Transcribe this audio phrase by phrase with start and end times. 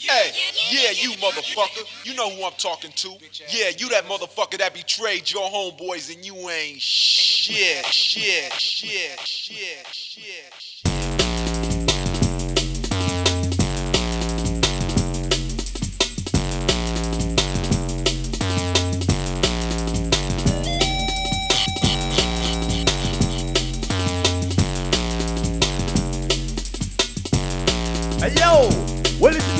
[0.00, 0.30] Hey,
[0.70, 1.84] yeah, you motherfucker.
[2.04, 3.08] You know who I'm talking to.
[3.48, 9.86] Yeah, you that motherfucker that betrayed your homeboys and you ain't shit, shit, shit, shit,
[9.92, 10.88] shit.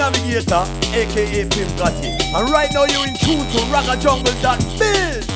[0.08, 0.64] Navigator,
[0.94, 2.08] aka Pimp Gotti.
[2.34, 5.26] And right now you're in tune to RaggaJungle.biz.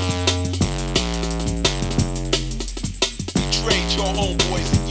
[3.34, 4.81] Betrayed your homeboys and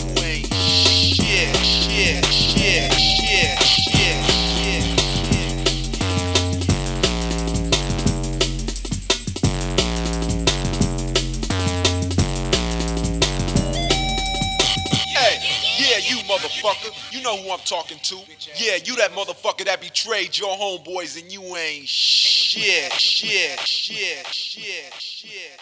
[16.62, 17.14] motherfucker.
[17.14, 18.16] You know who I'm talking to.
[18.56, 24.94] Yeah, you that motherfucker that betrayed your homeboys and you ain't shit, shit, shit, shit,
[24.94, 25.62] shit.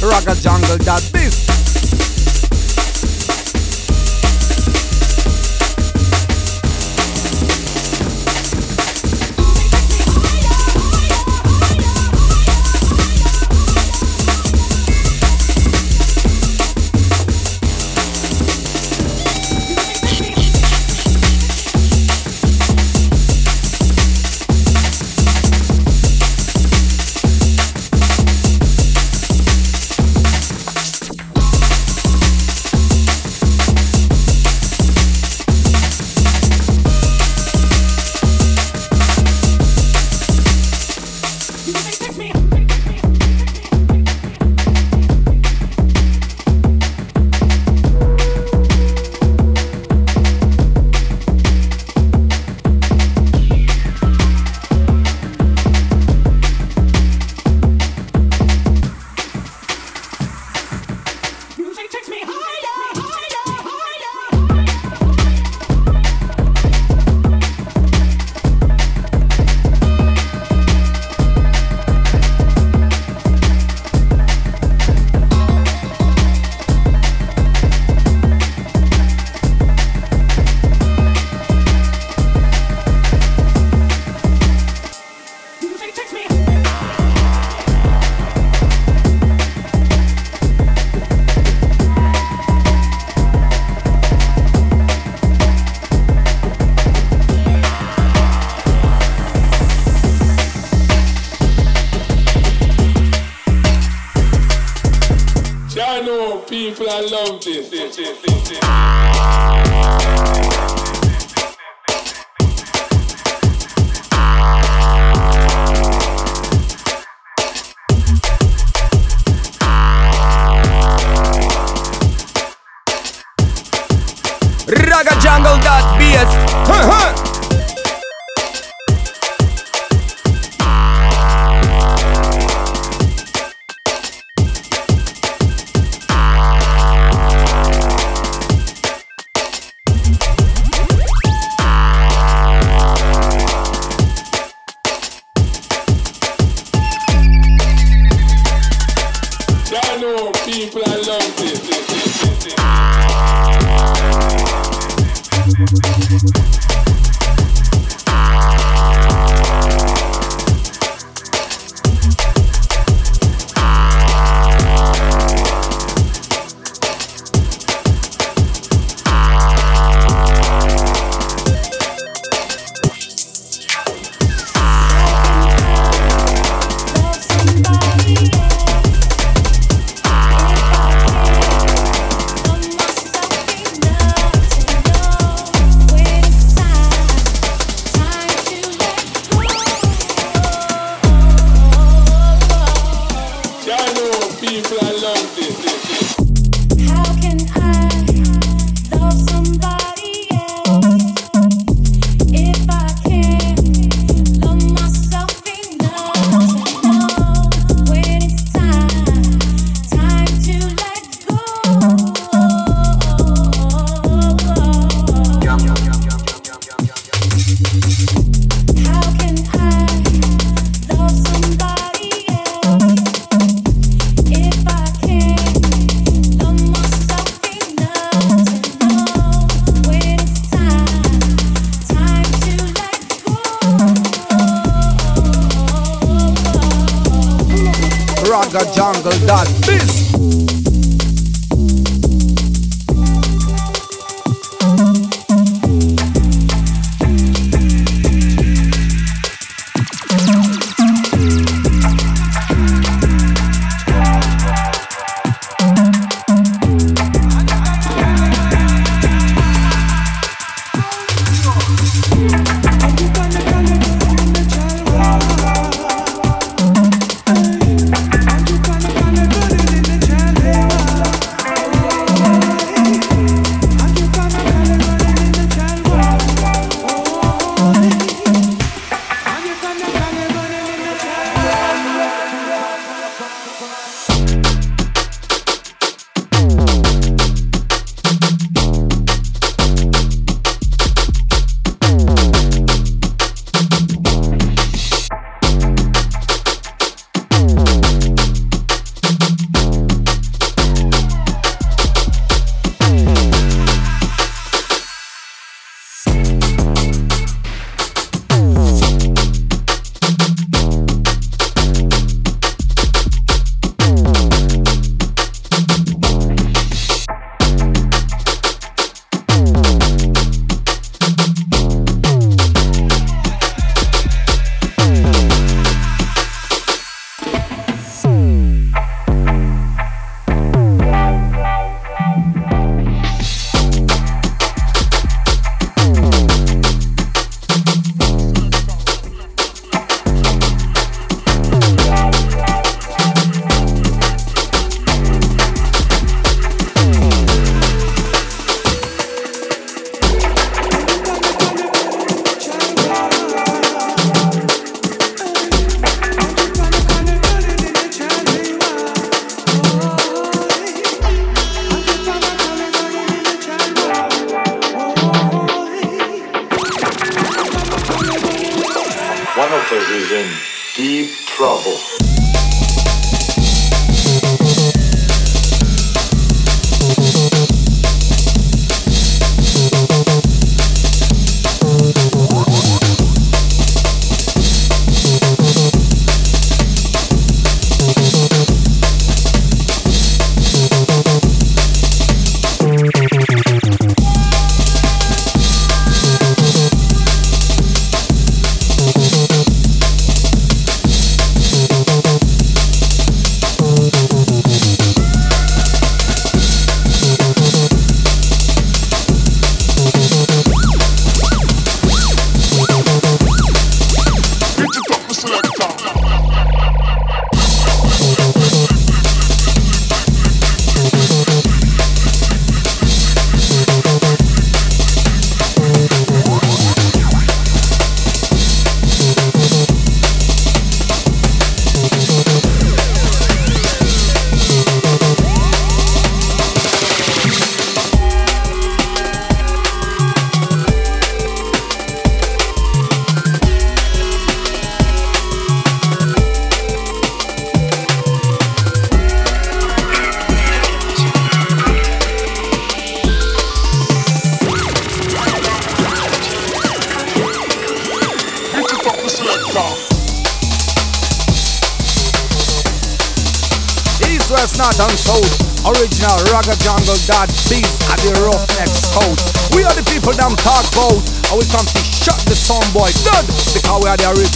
[0.00, 1.67] RaggaJungle.biz.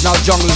[0.02, 0.51] we are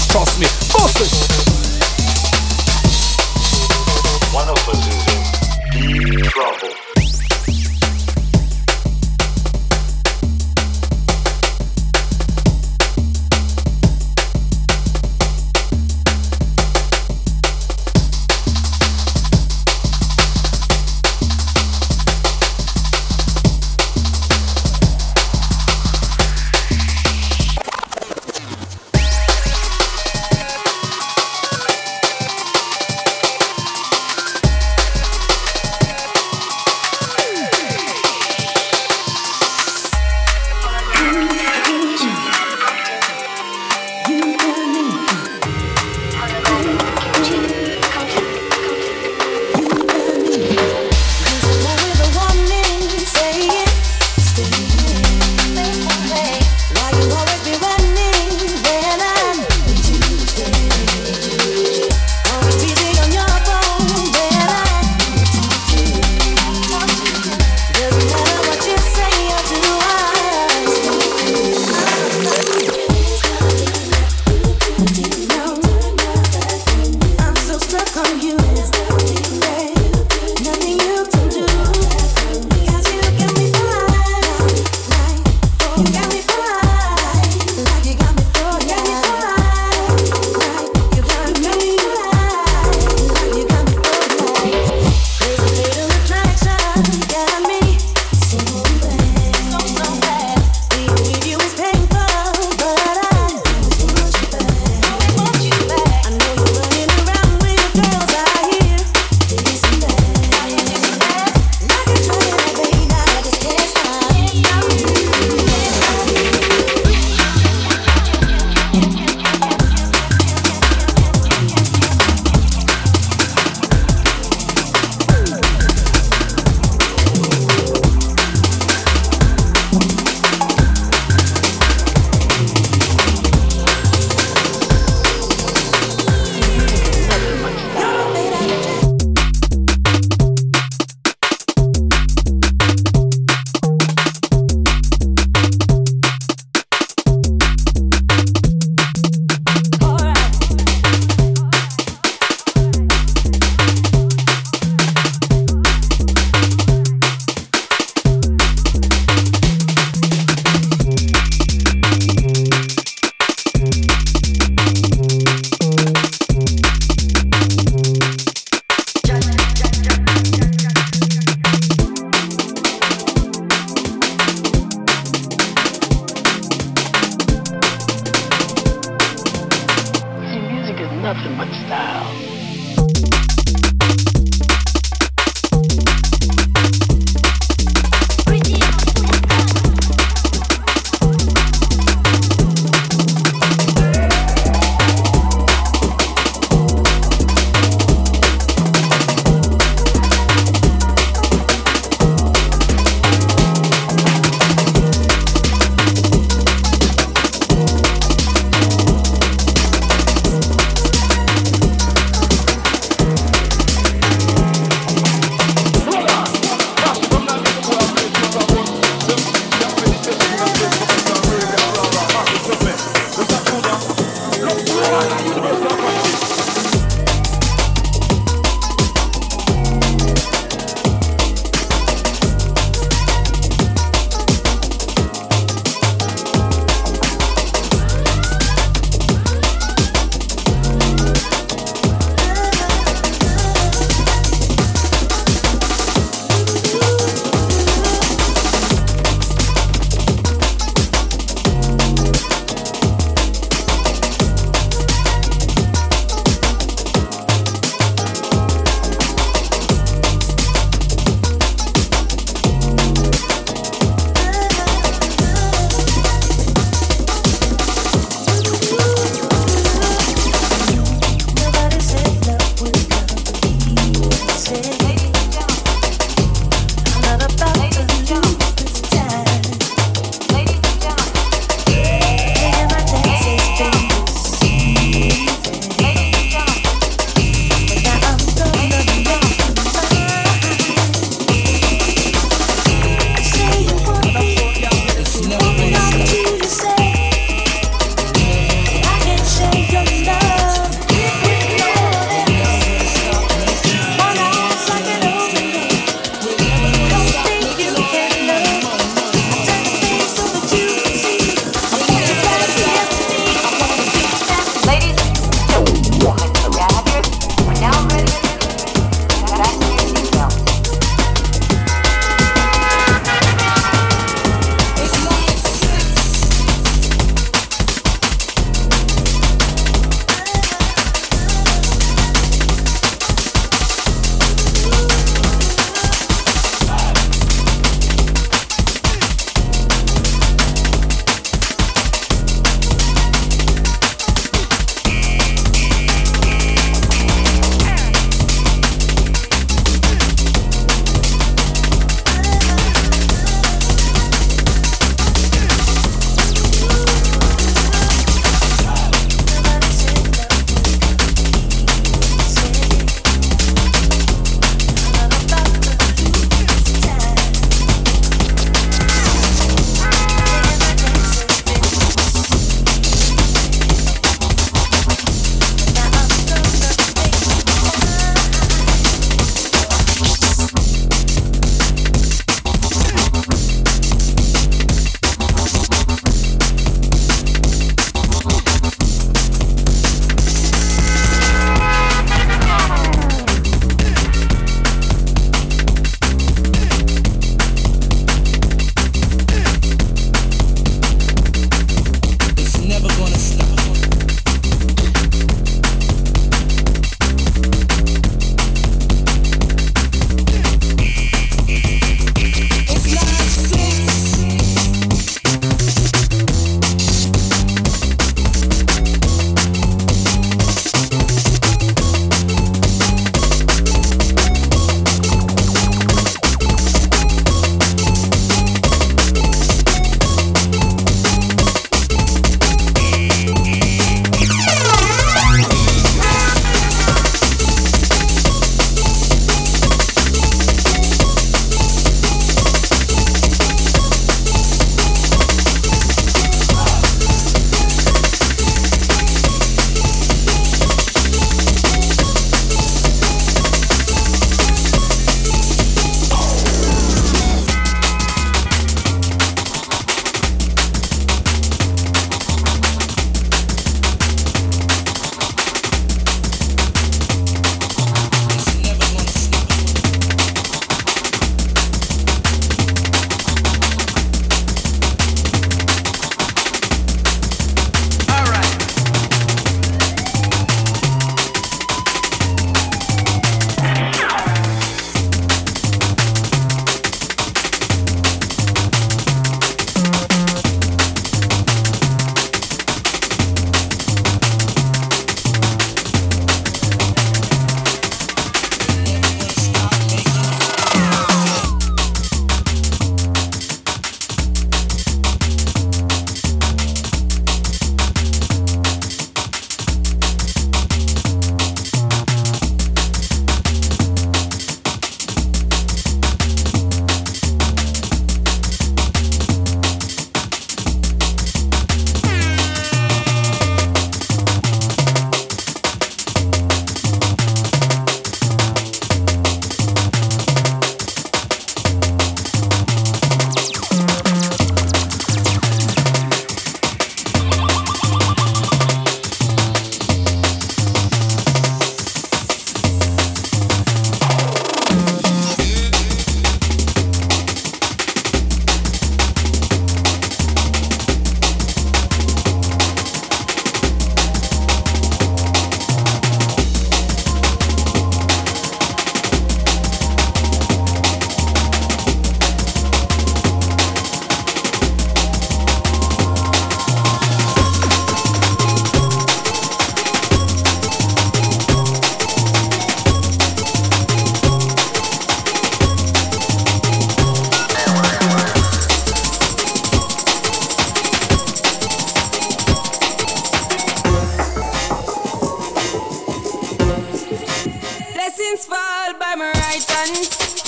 [588.34, 590.46] fall by my right hand.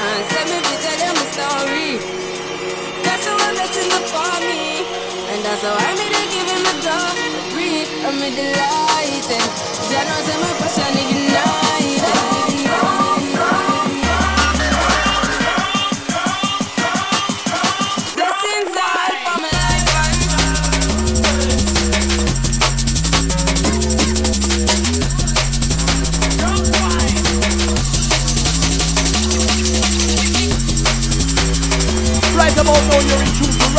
[0.00, 1.98] And send me to tell them story.
[3.02, 4.86] That's how I'm blessing for me.
[5.32, 7.16] And that's how I'm to give him a dog.
[7.50, 9.42] Breathe, I'm delighted.
[9.90, 11.67] Jah knows I'm a person, you know.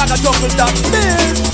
[0.10, 1.40] and I juggle that.
[1.40, 1.49] Beat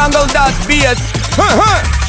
[0.00, 0.98] RaggaJungle.biz.
[1.36, 1.99] World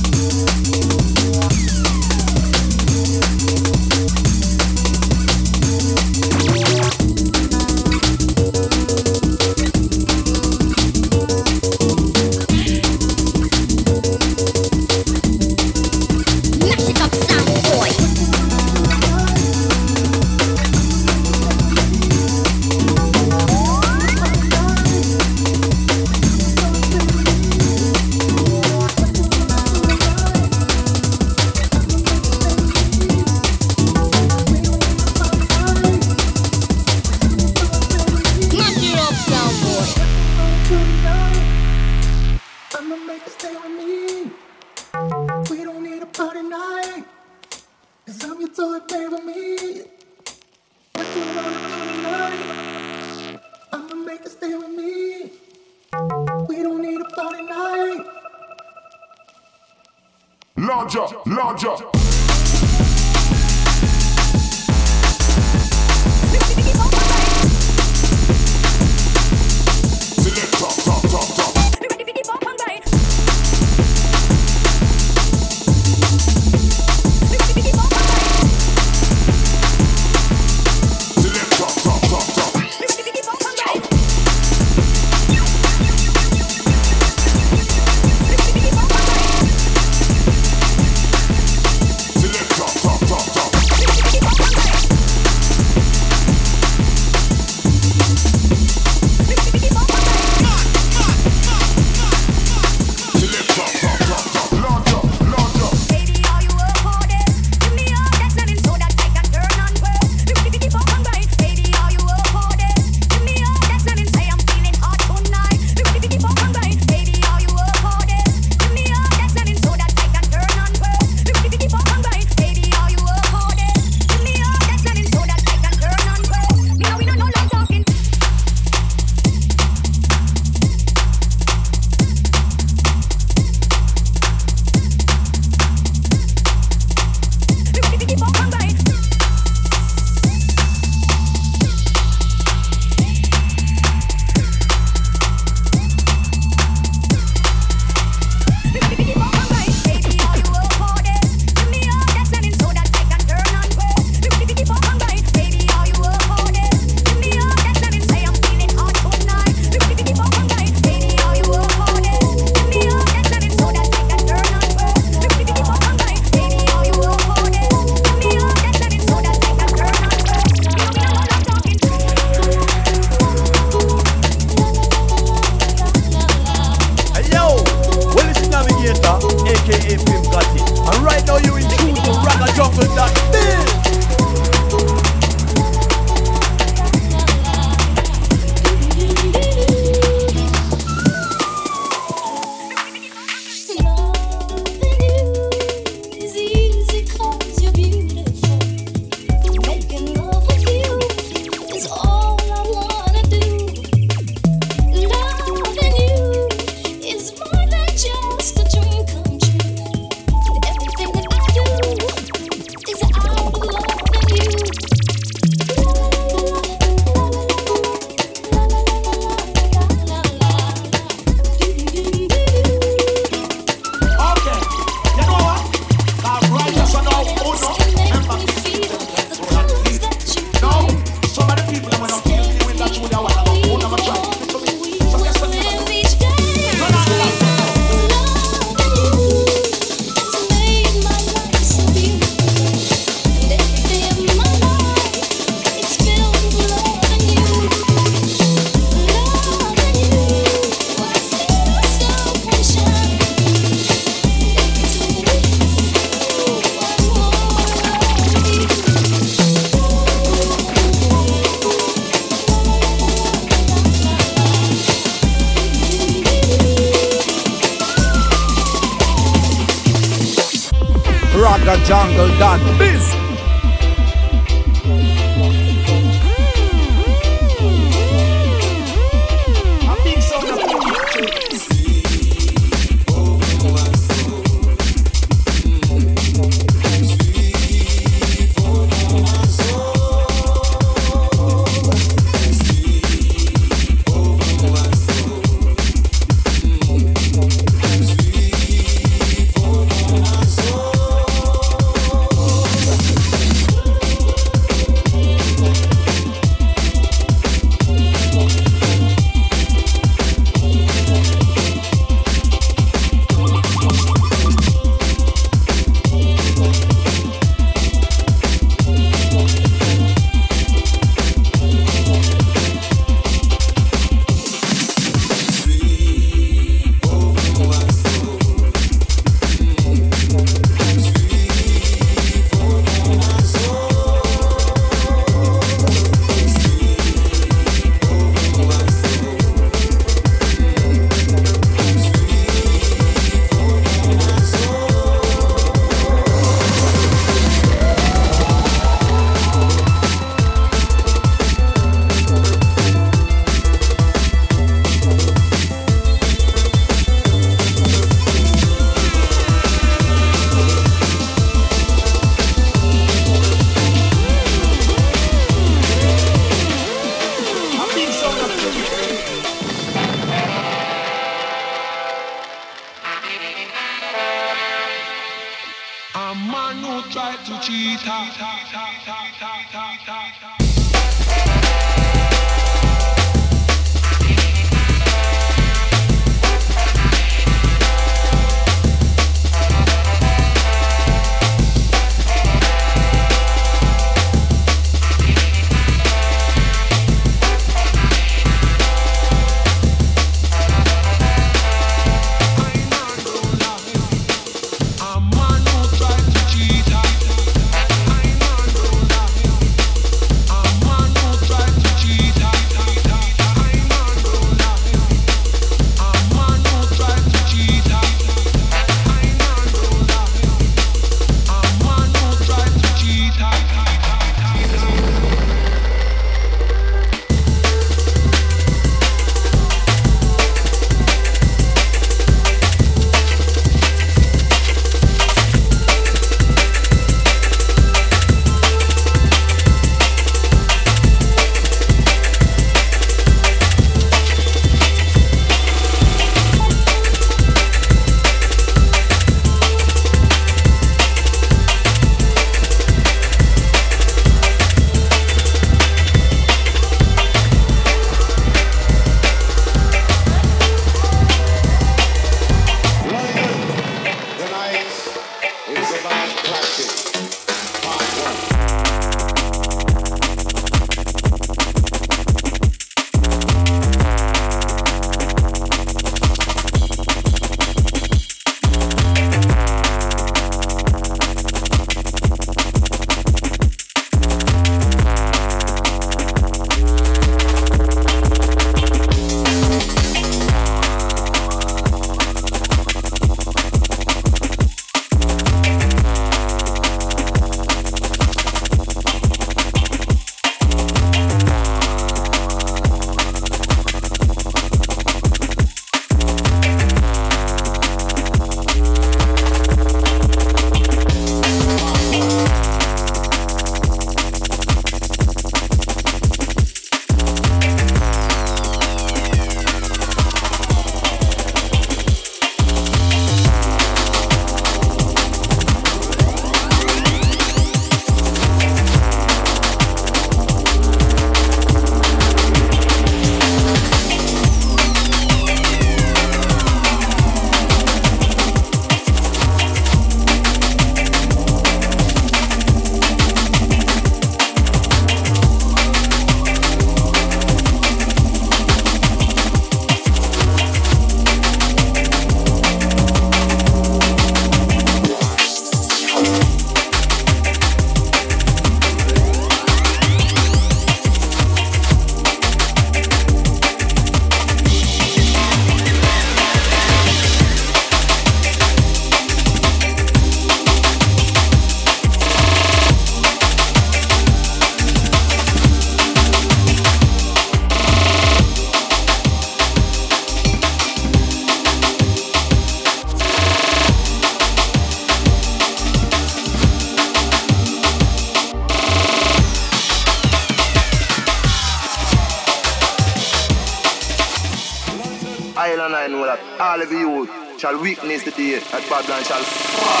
[597.61, 600.00] shall witness the day that Babylon shall I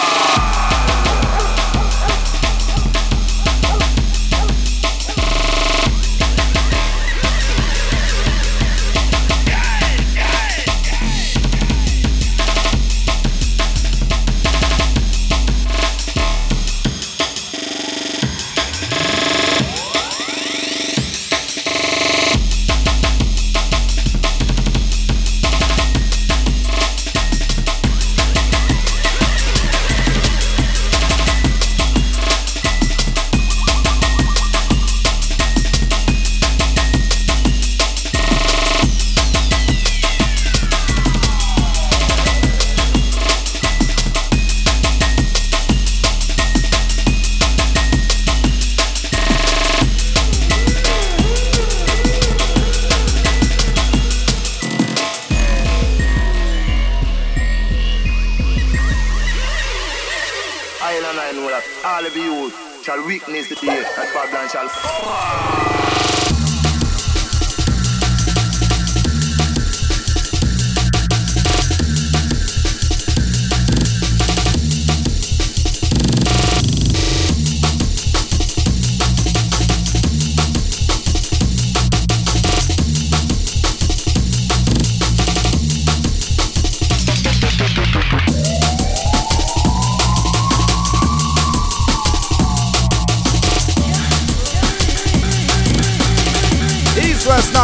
[64.51, 66.00] shall East,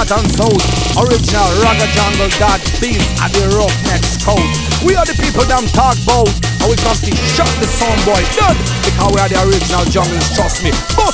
[0.07, 0.63] North and.
[0.95, 4.83] Original Ragga Jungle Dot Beat at the Roughnecks Coast.
[4.83, 6.31] We are the people them talk about.
[6.63, 8.19] And we come to shut the sound boy.
[8.87, 10.71] Because we are the original jungles, trust me.
[10.95, 11.06] Bust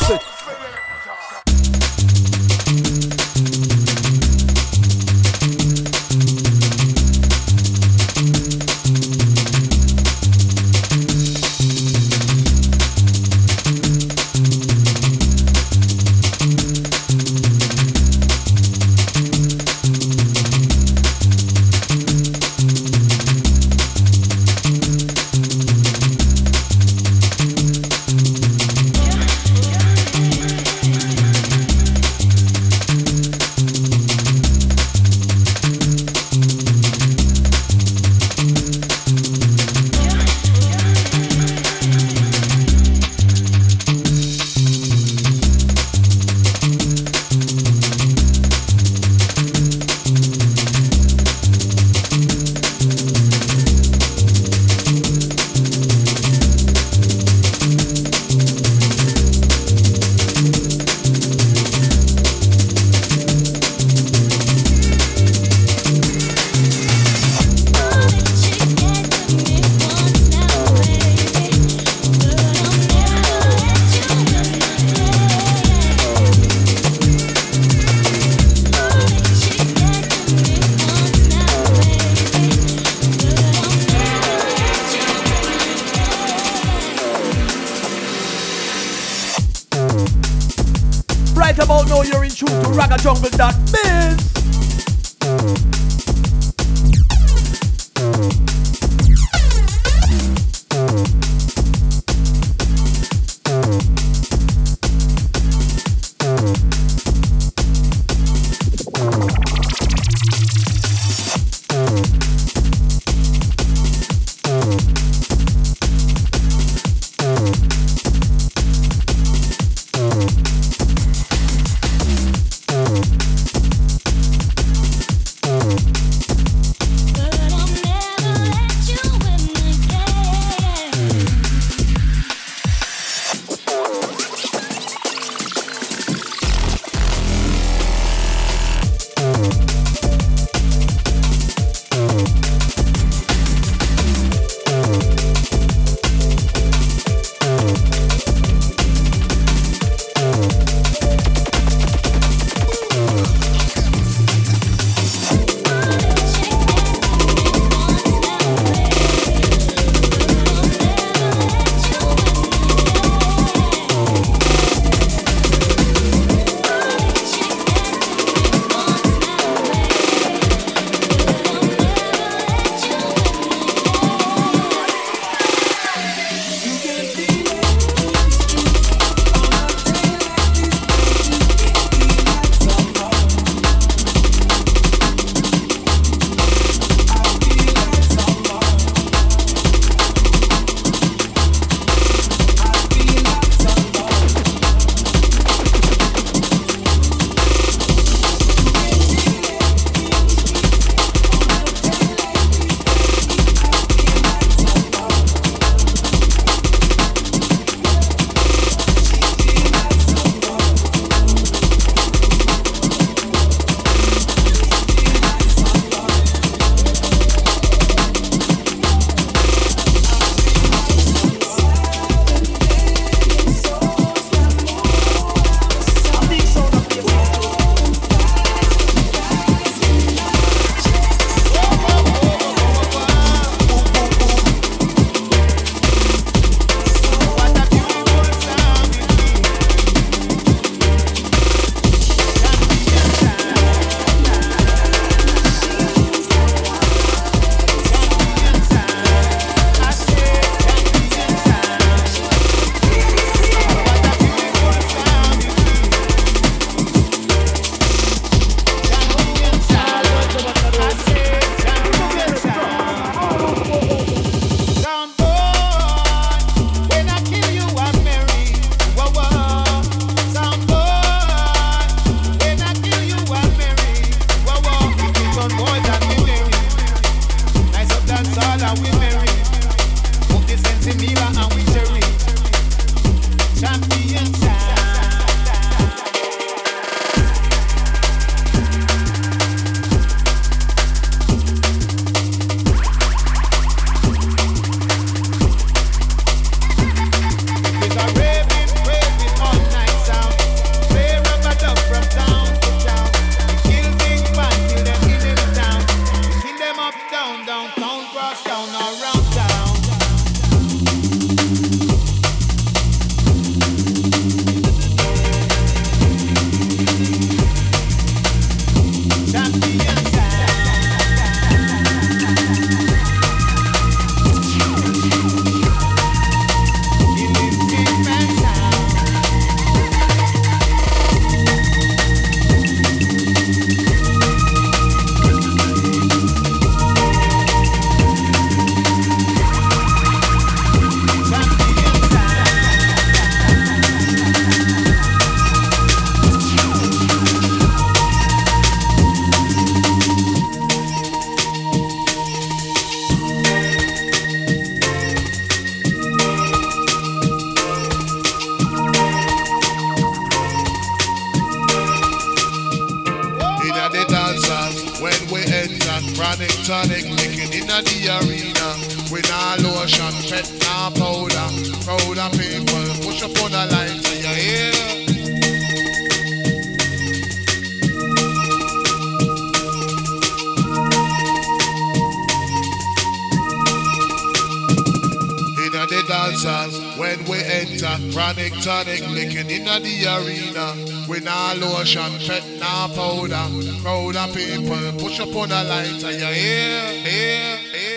[393.84, 397.94] Crowd of people, push up on the lighter, you hear, hear, hear.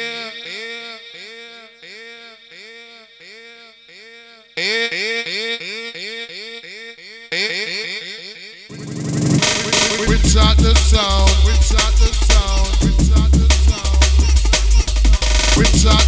[10.08, 12.10] Without the sound, without the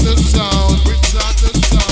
[0.00, 1.87] the sound, without the the sound.